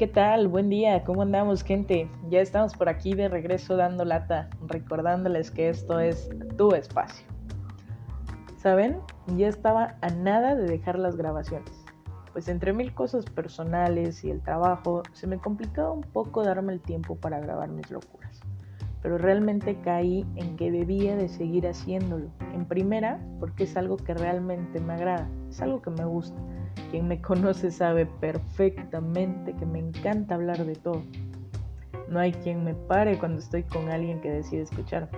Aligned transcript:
¿Qué 0.00 0.06
tal? 0.06 0.48
Buen 0.48 0.70
día, 0.70 1.04
¿cómo 1.04 1.20
andamos 1.20 1.62
gente? 1.62 2.08
Ya 2.30 2.40
estamos 2.40 2.74
por 2.74 2.88
aquí 2.88 3.12
de 3.12 3.28
regreso 3.28 3.76
dando 3.76 4.06
lata, 4.06 4.48
recordándoles 4.66 5.50
que 5.50 5.68
esto 5.68 6.00
es 6.00 6.30
tu 6.56 6.74
espacio. 6.74 7.26
¿Saben? 8.56 8.96
Ya 9.36 9.48
estaba 9.48 9.98
a 10.00 10.08
nada 10.08 10.54
de 10.54 10.64
dejar 10.64 10.98
las 10.98 11.16
grabaciones. 11.16 11.84
Pues 12.32 12.48
entre 12.48 12.72
mil 12.72 12.94
cosas 12.94 13.26
personales 13.26 14.24
y 14.24 14.30
el 14.30 14.40
trabajo, 14.40 15.02
se 15.12 15.26
me 15.26 15.36
complicaba 15.36 15.92
un 15.92 16.00
poco 16.00 16.42
darme 16.44 16.72
el 16.72 16.80
tiempo 16.80 17.16
para 17.16 17.38
grabar 17.38 17.68
mis 17.68 17.90
locuras. 17.90 18.40
Pero 19.02 19.18
realmente 19.18 19.82
caí 19.82 20.24
en 20.36 20.56
que 20.56 20.70
debía 20.70 21.14
de 21.14 21.28
seguir 21.28 21.68
haciéndolo. 21.68 22.30
En 22.54 22.64
primera, 22.64 23.20
porque 23.38 23.64
es 23.64 23.76
algo 23.76 23.98
que 23.98 24.14
realmente 24.14 24.80
me 24.80 24.94
agrada, 24.94 25.28
es 25.50 25.60
algo 25.60 25.82
que 25.82 25.90
me 25.90 26.06
gusta 26.06 26.40
quien 26.90 27.08
me 27.08 27.20
conoce 27.20 27.70
sabe 27.70 28.06
perfectamente 28.06 29.54
que 29.54 29.66
me 29.66 29.78
encanta 29.78 30.34
hablar 30.34 30.64
de 30.64 30.74
todo. 30.74 31.02
No 32.08 32.18
hay 32.18 32.32
quien 32.32 32.64
me 32.64 32.74
pare 32.74 33.18
cuando 33.18 33.38
estoy 33.38 33.62
con 33.62 33.88
alguien 33.88 34.20
que 34.20 34.30
decide 34.30 34.62
escucharme. 34.62 35.10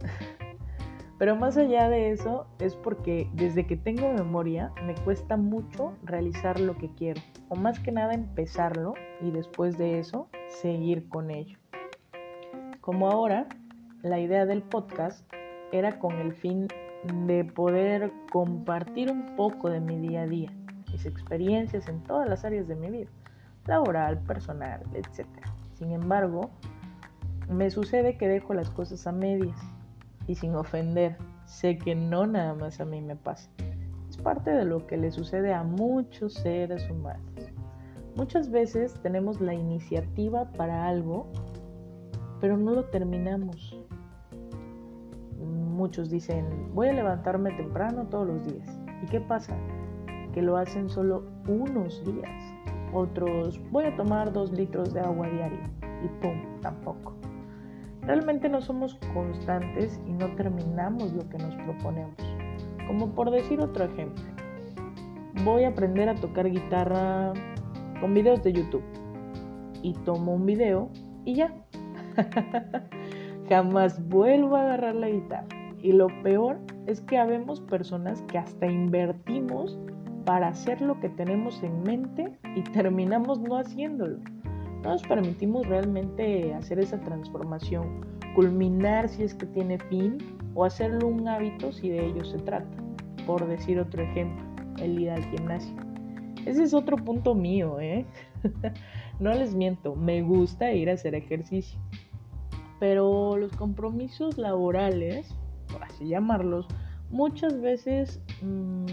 Pero 1.18 1.36
más 1.36 1.58
allá 1.58 1.90
de 1.90 2.12
eso 2.12 2.46
es 2.58 2.74
porque 2.74 3.28
desde 3.34 3.66
que 3.66 3.76
tengo 3.76 4.10
memoria 4.14 4.72
me 4.86 4.94
cuesta 4.94 5.36
mucho 5.36 5.92
realizar 6.02 6.58
lo 6.58 6.78
que 6.78 6.88
quiero, 6.94 7.20
o 7.50 7.56
más 7.56 7.78
que 7.78 7.92
nada 7.92 8.14
empezarlo 8.14 8.94
y 9.20 9.30
después 9.30 9.76
de 9.76 9.98
eso 9.98 10.28
seguir 10.48 11.08
con 11.10 11.30
ello. 11.30 11.58
Como 12.80 13.10
ahora, 13.10 13.46
la 14.02 14.18
idea 14.18 14.46
del 14.46 14.62
podcast 14.62 15.30
era 15.72 15.98
con 15.98 16.14
el 16.18 16.32
fin 16.32 16.68
de 17.26 17.44
poder 17.44 18.12
compartir 18.30 19.10
un 19.10 19.36
poco 19.36 19.70
de 19.70 19.80
mi 19.80 19.98
día 19.98 20.22
a 20.22 20.26
día, 20.26 20.52
mis 20.92 21.06
experiencias 21.06 21.88
en 21.88 22.02
todas 22.02 22.28
las 22.28 22.44
áreas 22.44 22.68
de 22.68 22.76
mi 22.76 22.90
vida, 22.90 23.10
laboral, 23.66 24.18
personal, 24.18 24.82
etc. 24.94 25.26
Sin 25.74 25.92
embargo, 25.92 26.50
me 27.48 27.70
sucede 27.70 28.16
que 28.16 28.28
dejo 28.28 28.54
las 28.54 28.70
cosas 28.70 29.06
a 29.06 29.12
medias 29.12 29.58
y 30.26 30.34
sin 30.34 30.54
ofender, 30.54 31.16
sé 31.46 31.78
que 31.78 31.94
no 31.94 32.26
nada 32.26 32.54
más 32.54 32.80
a 32.80 32.84
mí 32.84 33.00
me 33.00 33.16
pasa. 33.16 33.50
Es 34.08 34.16
parte 34.16 34.50
de 34.50 34.64
lo 34.64 34.86
que 34.86 34.96
le 34.96 35.10
sucede 35.10 35.52
a 35.52 35.62
muchos 35.62 36.34
seres 36.34 36.88
humanos. 36.90 37.50
Muchas 38.16 38.50
veces 38.50 38.94
tenemos 39.02 39.40
la 39.40 39.54
iniciativa 39.54 40.50
para 40.52 40.86
algo, 40.86 41.30
pero 42.40 42.56
no 42.56 42.72
lo 42.72 42.84
terminamos. 42.86 43.76
Muchos 45.80 46.10
dicen, 46.10 46.44
voy 46.74 46.88
a 46.88 46.92
levantarme 46.92 47.52
temprano 47.52 48.04
todos 48.10 48.26
los 48.26 48.44
días. 48.44 48.68
¿Y 49.02 49.06
qué 49.06 49.18
pasa? 49.18 49.56
que 50.34 50.42
lo 50.42 50.58
hacen 50.58 50.90
solo 50.90 51.24
unos 51.48 52.04
días. 52.04 52.54
Otros, 52.92 53.58
voy 53.70 53.84
a 53.84 53.96
tomar 53.96 54.30
dos 54.30 54.52
litros 54.52 54.92
de 54.92 55.00
agua 55.00 55.26
diario 55.30 55.58
y 56.04 56.08
pum, 56.20 56.60
tampoco. 56.60 57.14
Realmente 58.02 58.50
no 58.50 58.60
somos 58.60 58.94
constantes 59.14 59.98
y 60.06 60.12
no 60.12 60.26
terminamos 60.36 61.14
lo 61.14 61.26
que 61.30 61.38
nos 61.38 61.54
proponemos. 61.56 62.14
Como 62.86 63.14
por 63.14 63.30
decir 63.30 63.58
otro 63.58 63.86
ejemplo, 63.86 64.22
voy 65.46 65.64
a 65.64 65.68
aprender 65.68 66.10
a 66.10 66.14
tocar 66.14 66.50
guitarra 66.50 67.32
con 68.02 68.12
videos 68.12 68.42
de 68.42 68.52
YouTube 68.52 68.84
y 69.82 69.94
tomo 70.04 70.34
un 70.34 70.44
video 70.44 70.90
y 71.24 71.36
ya. 71.36 71.54
Jamás 73.48 74.06
vuelvo 74.10 74.56
a 74.56 74.60
agarrar 74.60 74.94
la 74.94 75.08
guitarra. 75.08 75.60
Y 75.82 75.92
lo 75.92 76.08
peor 76.22 76.58
es 76.86 77.00
que 77.02 77.18
habemos 77.18 77.60
personas 77.60 78.22
que 78.22 78.38
hasta 78.38 78.66
invertimos 78.66 79.78
para 80.24 80.48
hacer 80.48 80.80
lo 80.80 81.00
que 81.00 81.08
tenemos 81.08 81.62
en 81.62 81.82
mente 81.82 82.38
y 82.54 82.62
terminamos 82.62 83.40
no 83.40 83.56
haciéndolo. 83.56 84.18
No 84.82 84.90
nos 84.90 85.02
permitimos 85.02 85.66
realmente 85.66 86.54
hacer 86.54 86.78
esa 86.78 87.00
transformación, 87.00 88.00
culminar 88.34 89.08
si 89.08 89.22
es 89.22 89.34
que 89.34 89.46
tiene 89.46 89.78
fin 89.78 90.18
o 90.54 90.64
hacerlo 90.64 91.08
un 91.08 91.28
hábito 91.28 91.72
si 91.72 91.90
de 91.90 92.06
ello 92.06 92.24
se 92.24 92.38
trata. 92.38 92.76
Por 93.26 93.46
decir 93.46 93.78
otro 93.78 94.02
ejemplo, 94.02 94.44
el 94.78 94.98
ir 94.98 95.10
al 95.10 95.24
gimnasio. 95.24 95.74
Ese 96.46 96.62
es 96.62 96.72
otro 96.72 96.96
punto 96.96 97.34
mío, 97.34 97.78
¿eh? 97.80 98.06
no 99.20 99.32
les 99.34 99.54
miento, 99.54 99.94
me 99.94 100.22
gusta 100.22 100.72
ir 100.72 100.88
a 100.88 100.94
hacer 100.94 101.14
ejercicio. 101.14 101.78
Pero 102.78 103.36
los 103.36 103.54
compromisos 103.56 104.38
laborales, 104.38 105.36
por 105.72 105.82
así 105.84 106.08
llamarlos, 106.08 106.66
muchas 107.10 107.60
veces... 107.60 108.20
Mmm, 108.42 108.86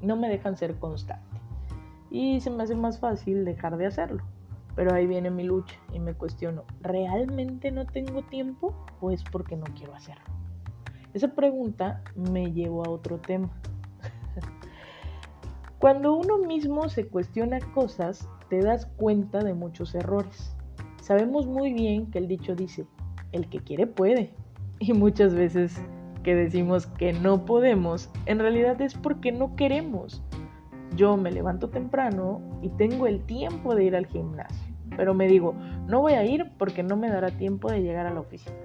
no 0.00 0.16
me 0.16 0.28
dejan 0.28 0.56
ser 0.56 0.78
constante. 0.78 1.40
Y 2.10 2.40
se 2.40 2.50
me 2.50 2.62
hace 2.62 2.74
más 2.74 2.98
fácil 2.98 3.44
dejar 3.44 3.76
de 3.76 3.86
hacerlo. 3.86 4.22
Pero 4.74 4.94
ahí 4.94 5.06
viene 5.06 5.30
mi 5.30 5.42
lucha 5.42 5.76
y 5.92 5.98
me 5.98 6.14
cuestiono, 6.14 6.64
¿realmente 6.80 7.70
no 7.70 7.86
tengo 7.86 8.22
tiempo 8.22 8.74
o 9.00 9.10
es 9.10 9.24
porque 9.24 9.56
no 9.56 9.64
quiero 9.74 9.94
hacerlo? 9.94 10.24
Esa 11.14 11.28
pregunta 11.28 12.02
me 12.14 12.52
llevó 12.52 12.84
a 12.84 12.90
otro 12.90 13.18
tema. 13.18 13.50
Cuando 15.78 16.14
uno 16.14 16.38
mismo 16.38 16.90
se 16.90 17.08
cuestiona 17.08 17.58
cosas, 17.72 18.28
te 18.50 18.60
das 18.60 18.86
cuenta 18.86 19.42
de 19.42 19.54
muchos 19.54 19.94
errores. 19.94 20.54
Sabemos 21.00 21.46
muy 21.46 21.72
bien 21.72 22.10
que 22.10 22.18
el 22.18 22.28
dicho 22.28 22.54
dice, 22.54 22.86
el 23.32 23.48
que 23.48 23.60
quiere 23.60 23.86
puede. 23.86 24.34
Y 24.78 24.92
muchas 24.92 25.34
veces 25.34 25.80
que 26.22 26.34
decimos 26.34 26.86
que 26.86 27.12
no 27.12 27.44
podemos, 27.44 28.10
en 28.26 28.40
realidad 28.40 28.80
es 28.80 28.94
porque 28.94 29.32
no 29.32 29.56
queremos. 29.56 30.22
Yo 30.96 31.16
me 31.16 31.30
levanto 31.30 31.68
temprano 31.70 32.40
y 32.62 32.68
tengo 32.70 33.06
el 33.06 33.24
tiempo 33.24 33.74
de 33.74 33.84
ir 33.84 33.96
al 33.96 34.06
gimnasio, 34.06 34.74
pero 34.96 35.14
me 35.14 35.28
digo, 35.28 35.54
no 35.86 36.00
voy 36.00 36.14
a 36.14 36.24
ir 36.24 36.50
porque 36.58 36.82
no 36.82 36.96
me 36.96 37.10
dará 37.10 37.30
tiempo 37.30 37.70
de 37.70 37.82
llegar 37.82 38.06
a 38.06 38.12
la 38.12 38.20
oficina. 38.20 38.56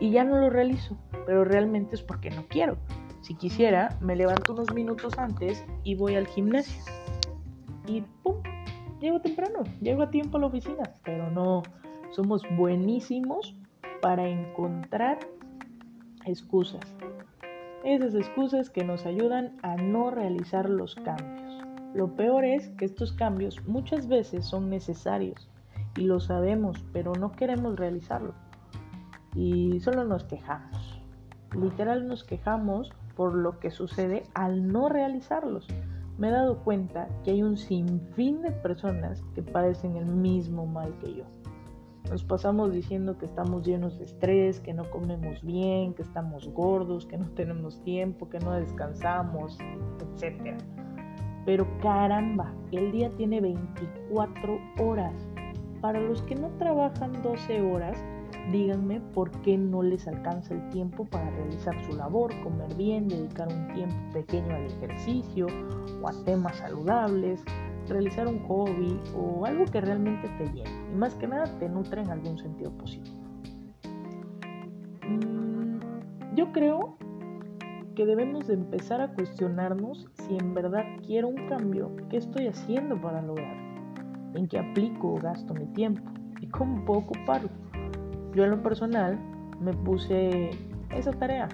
Y 0.00 0.10
ya 0.10 0.22
no 0.24 0.36
lo 0.36 0.50
realizo, 0.50 0.96
pero 1.26 1.44
realmente 1.44 1.94
es 1.94 2.02
porque 2.02 2.30
no 2.30 2.44
quiero. 2.48 2.76
Si 3.22 3.34
quisiera, 3.34 3.96
me 4.00 4.16
levanto 4.16 4.52
unos 4.52 4.72
minutos 4.74 5.18
antes 5.18 5.64
y 5.82 5.94
voy 5.94 6.16
al 6.16 6.26
gimnasio. 6.26 6.82
Y 7.86 8.02
¡pum! 8.22 8.36
Llego 9.00 9.20
temprano, 9.20 9.64
llego 9.80 10.02
a 10.02 10.10
tiempo 10.10 10.36
a 10.36 10.40
la 10.40 10.46
oficina, 10.46 10.82
pero 11.04 11.30
no, 11.30 11.62
somos 12.10 12.42
buenísimos 12.56 13.56
para 14.02 14.28
encontrar 14.28 15.20
excusas. 16.26 16.82
Esas 17.84 18.14
excusas 18.14 18.68
que 18.68 18.84
nos 18.84 19.06
ayudan 19.06 19.56
a 19.62 19.76
no 19.76 20.10
realizar 20.10 20.68
los 20.68 20.96
cambios. 20.96 21.62
Lo 21.94 22.16
peor 22.16 22.44
es 22.44 22.68
que 22.70 22.84
estos 22.84 23.12
cambios 23.12 23.64
muchas 23.66 24.08
veces 24.08 24.44
son 24.44 24.68
necesarios 24.68 25.48
y 25.96 26.02
lo 26.02 26.18
sabemos, 26.18 26.84
pero 26.92 27.12
no 27.14 27.30
queremos 27.30 27.76
realizarlo. 27.76 28.34
Y 29.36 29.78
solo 29.80 30.04
nos 30.04 30.24
quejamos. 30.24 31.00
Literal 31.54 32.08
nos 32.08 32.24
quejamos 32.24 32.90
por 33.14 33.34
lo 33.34 33.60
que 33.60 33.70
sucede 33.70 34.24
al 34.34 34.66
no 34.66 34.88
realizarlos. 34.88 35.68
Me 36.18 36.28
he 36.28 36.32
dado 36.32 36.58
cuenta 36.64 37.08
que 37.24 37.30
hay 37.30 37.42
un 37.42 37.56
sinfín 37.56 38.42
de 38.42 38.50
personas 38.50 39.22
que 39.34 39.42
padecen 39.42 39.96
el 39.96 40.06
mismo 40.06 40.66
mal 40.66 40.92
que 40.98 41.14
yo. 41.14 41.41
Nos 42.10 42.24
pasamos 42.24 42.72
diciendo 42.72 43.16
que 43.16 43.26
estamos 43.26 43.66
llenos 43.66 43.98
de 43.98 44.04
estrés, 44.04 44.60
que 44.60 44.74
no 44.74 44.90
comemos 44.90 45.42
bien, 45.42 45.94
que 45.94 46.02
estamos 46.02 46.48
gordos, 46.48 47.06
que 47.06 47.16
no 47.16 47.30
tenemos 47.34 47.82
tiempo, 47.82 48.28
que 48.28 48.38
no 48.38 48.52
descansamos, 48.52 49.58
etc. 50.20 50.56
Pero 51.44 51.66
caramba, 51.80 52.54
el 52.70 52.92
día 52.92 53.10
tiene 53.16 53.40
24 53.40 54.58
horas. 54.80 55.14
Para 55.80 56.00
los 56.00 56.22
que 56.22 56.36
no 56.36 56.48
trabajan 56.58 57.22
12 57.22 57.60
horas, 57.60 57.98
díganme 58.50 59.00
por 59.14 59.30
qué 59.42 59.56
no 59.56 59.82
les 59.82 60.06
alcanza 60.08 60.54
el 60.54 60.68
tiempo 60.70 61.04
para 61.04 61.30
realizar 61.30 61.74
su 61.84 61.96
labor, 61.96 62.32
comer 62.42 62.74
bien, 62.76 63.08
dedicar 63.08 63.48
un 63.48 63.68
tiempo 63.74 63.96
pequeño 64.12 64.54
al 64.54 64.66
ejercicio 64.66 65.46
o 66.02 66.08
a 66.08 66.24
temas 66.24 66.56
saludables, 66.56 67.44
realizar 67.92 68.26
un 68.26 68.40
hobby 68.46 69.00
o 69.16 69.44
algo 69.46 69.64
que 69.66 69.80
realmente 69.80 70.28
te 70.38 70.46
llene 70.52 70.70
y 70.92 70.96
más 70.96 71.14
que 71.14 71.26
nada 71.26 71.44
te 71.58 71.68
nutre 71.68 72.02
en 72.02 72.10
algún 72.10 72.38
sentido 72.38 72.70
positivo. 72.72 73.16
Mm, 75.08 75.78
yo 76.34 76.52
creo 76.52 76.96
que 77.94 78.06
debemos 78.06 78.46
de 78.46 78.54
empezar 78.54 79.00
a 79.00 79.08
cuestionarnos 79.08 80.08
si 80.14 80.36
en 80.36 80.54
verdad 80.54 80.84
quiero 81.06 81.28
un 81.28 81.46
cambio, 81.48 81.94
qué 82.08 82.16
estoy 82.16 82.46
haciendo 82.46 83.00
para 83.00 83.20
lograrlo, 83.22 83.62
en 84.34 84.48
qué 84.48 84.58
aplico 84.58 85.14
o 85.14 85.18
gasto 85.18 85.54
mi 85.54 85.66
tiempo 85.66 86.02
y 86.40 86.46
cómo 86.48 86.84
puedo 86.84 87.00
ocuparlo. 87.00 87.50
Yo 88.34 88.44
en 88.44 88.50
lo 88.50 88.62
personal 88.62 89.18
me 89.60 89.74
puse 89.74 90.50
esa 90.90 91.12
tarea, 91.12 91.48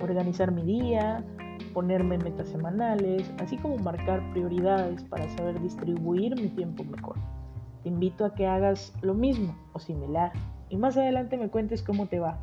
organizar 0.00 0.52
mi 0.52 0.62
día, 0.62 1.24
ponerme 1.62 2.18
metas 2.18 2.48
semanales, 2.48 3.30
así 3.38 3.56
como 3.56 3.76
marcar 3.78 4.22
prioridades 4.32 5.02
para 5.04 5.28
saber 5.30 5.60
distribuir 5.60 6.34
mi 6.40 6.48
tiempo 6.48 6.84
mejor. 6.84 7.16
Te 7.82 7.88
invito 7.88 8.24
a 8.24 8.34
que 8.34 8.46
hagas 8.46 8.92
lo 9.02 9.14
mismo 9.14 9.56
o 9.72 9.78
similar 9.78 10.32
y 10.68 10.76
más 10.76 10.96
adelante 10.96 11.36
me 11.36 11.48
cuentes 11.48 11.82
cómo 11.82 12.06
te 12.06 12.20
va. 12.20 12.38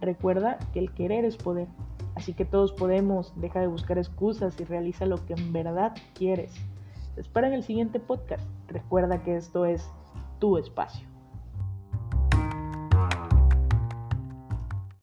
Recuerda 0.00 0.58
que 0.72 0.78
el 0.78 0.92
querer 0.92 1.24
es 1.24 1.36
poder, 1.36 1.68
así 2.14 2.32
que 2.32 2.44
todos 2.44 2.72
podemos, 2.72 3.32
deja 3.36 3.60
de 3.60 3.66
buscar 3.66 3.98
excusas 3.98 4.58
y 4.60 4.64
realiza 4.64 5.06
lo 5.06 5.24
que 5.26 5.34
en 5.34 5.52
verdad 5.52 5.94
quieres. 6.14 6.54
Te 7.14 7.20
espero 7.20 7.46
en 7.46 7.54
el 7.54 7.64
siguiente 7.64 8.00
podcast. 8.00 8.48
Recuerda 8.68 9.22
que 9.22 9.36
esto 9.36 9.66
es 9.66 9.88
tu 10.38 10.56
espacio. 10.56 11.09